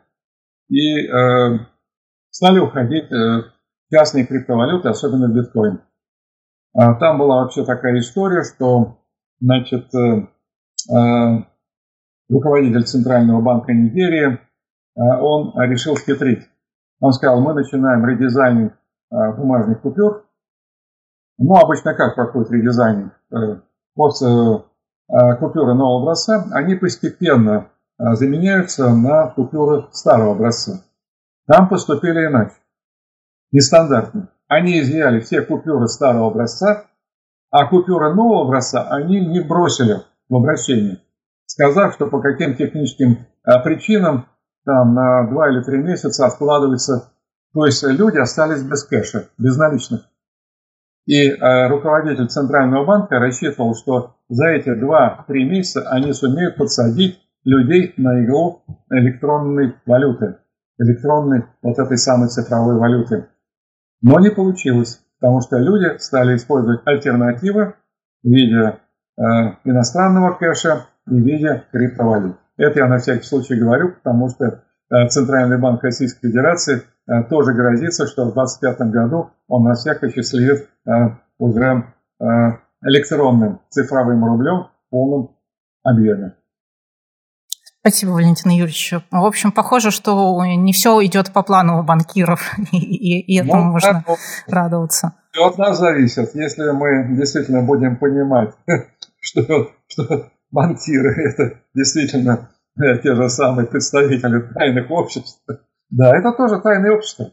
[0.69, 1.59] И э,
[2.31, 5.81] стали уходить э, в частные криптовалюты, особенно в биткоин.
[6.73, 8.99] А там была вообще такая история, что,
[9.39, 10.27] значит, э,
[10.95, 11.43] э,
[12.29, 14.39] руководитель Центрального банка Нигерии, э,
[14.95, 16.47] он решил схитрить.
[16.99, 18.73] Он сказал, мы начинаем редизайнинг
[19.09, 20.25] бумажных купюр.
[21.37, 23.13] Ну, обычно как проходит редизайнинг?
[23.95, 24.13] Вот
[25.39, 30.83] купюры нового образца, они постепенно заменяются на купюры старого образца.
[31.47, 32.53] Там поступили иначе,
[33.51, 34.29] нестандартно.
[34.47, 36.85] Они изъяли все купюры старого образца,
[37.49, 40.99] а купюры нового образца они не бросили в обращение,
[41.49, 44.27] сказав, что по каким техническим э, причинам
[44.65, 47.11] там на два или три месяца откладывается,
[47.53, 50.01] то есть люди остались без кэша, без наличных.
[51.07, 57.95] И э, руководитель Центрального банка рассчитывал, что за эти 2-3 месяца они сумеют подсадить людей
[57.97, 60.37] на иглу электронной валюты.
[60.77, 63.27] электронной, вот этой самой цифровой валюты.
[64.03, 67.73] Но не получилось, потому что люди стали использовать альтернативы
[68.21, 68.77] в виде
[69.17, 69.21] э,
[69.63, 72.37] иностранного кэша и в виде криптовалют.
[72.57, 77.53] Это я на всякий случай говорю, потому что э, Центральный банк Российской Федерации э, тоже
[77.53, 80.91] грозится, что в 2025 году он на всех осчастливит э,
[81.37, 81.93] уже
[82.81, 85.37] электронным цифровым рублем в полном
[85.83, 86.33] объеме.
[87.79, 88.93] Спасибо, Валентин Юрьевич.
[89.09, 93.71] В общем, похоже, что не все идет по плану у банкиров, и, и этому ну,
[93.71, 94.15] можно да,
[94.47, 95.13] радоваться.
[95.31, 96.35] Все от нас зависит.
[96.35, 98.53] Если мы действительно будем понимать,
[99.21, 105.41] что, что банкиры– это действительно э, те же самые представители тайных обществ,
[105.89, 107.31] да, это тоже тайное общество.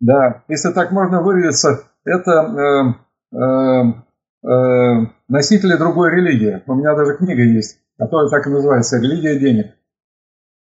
[0.00, 2.94] Да, если так можно выразиться, это
[3.32, 6.62] э, э, э, носители другой религии.
[6.66, 9.74] У меня даже книга есть, которая так и называется «Религия денег».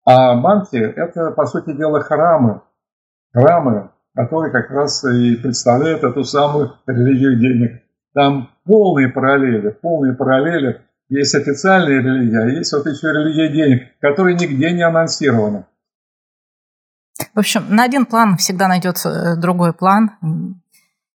[0.05, 2.61] А банки– это, по сути дела, храмы.
[3.34, 7.81] Храмы, которые как раз и представляют эту самую религию денег.
[8.13, 10.81] Там полные параллели, полные параллели.
[11.10, 15.68] Есть официальная религия, а есть вот еще религия денег, которая нигде не анонсирована.
[17.34, 20.12] В общем, на один план всегда найдется э, другой план,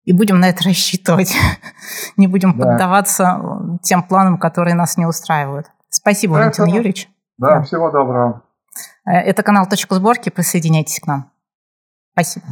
[0.03, 1.35] и будем на это рассчитывать.
[2.17, 2.65] не будем да.
[2.65, 5.67] поддаваться тем планам, которые нас не устраивают.
[5.89, 7.09] Спасибо, Валентин Юрьевич.
[7.37, 8.43] Да, да, всего доброго.
[9.05, 10.29] Э, это канал «Точка сборки».
[10.29, 11.31] Присоединяйтесь к нам.
[12.13, 12.45] Спасибо.